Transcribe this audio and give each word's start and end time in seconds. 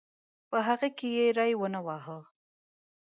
په 0.49 0.57
هغه 0.67 0.87
کې 0.97 1.07
یې 1.17 1.27
ری 1.37 1.51
ونه 1.57 1.79
واهه. 1.85 2.19